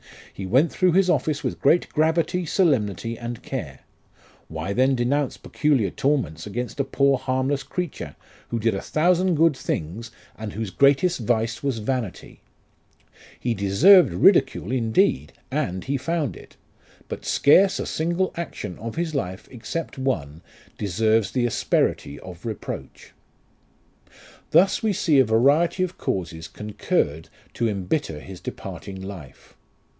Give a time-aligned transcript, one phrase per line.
[0.33, 3.81] He went through his office with great gravity, solemnity, and care;
[4.47, 8.15] why then denounce peculiar torments against a poor harmless creature,
[8.49, 10.43] who did a thousand good things, 102 LIFE OF RICHARD NASH.
[10.43, 12.41] and whose greatest vice was vanity!
[13.39, 16.57] He deserved ridicule, indeed, and he found it;
[17.07, 20.41] but scarce a single action of his life, except one,
[20.79, 23.11] deserves the asperity of reproach.
[24.49, 29.55] Thus we see a variety of causes concurred to embitter his departing life.